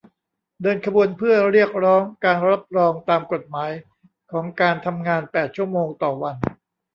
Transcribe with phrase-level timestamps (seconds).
[0.61, 3.71] เดินขบวนเพื่อเรียกร้องการรับรองตามกฎหมาย
[4.31, 6.35] ของการทำงานแปดชั่วโมงต่อวัน